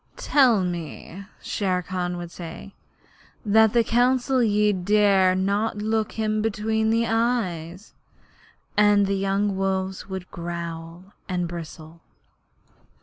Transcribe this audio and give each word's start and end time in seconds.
'They 0.15 0.21
tell 0.23 0.63
me,' 0.63 1.25
Shere 1.43 1.83
Khan 1.83 2.17
would 2.17 2.31
say, 2.31 2.73
'that 3.45 3.75
at 3.75 3.85
Council 3.85 4.41
ye 4.41 4.73
dare 4.73 5.35
not 5.35 5.77
look 5.77 6.13
him 6.13 6.41
between 6.41 6.89
the 6.89 7.05
eyes'; 7.05 7.93
and 8.75 9.05
the 9.05 9.13
young 9.13 9.55
wolves 9.55 10.09
would 10.09 10.31
growl 10.31 11.13
and 11.29 11.47
bristle. 11.47 12.01